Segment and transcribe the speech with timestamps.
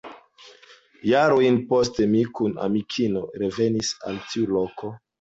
[1.09, 4.97] Jarojn poste mi kun amikino revenis al tiu loko.